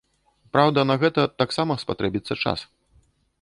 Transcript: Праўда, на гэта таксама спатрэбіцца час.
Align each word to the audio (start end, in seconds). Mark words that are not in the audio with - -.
Праўда, 0.55 0.85
на 0.91 0.95
гэта 1.03 1.21
таксама 1.41 1.77
спатрэбіцца 1.83 2.33
час. 2.43 2.59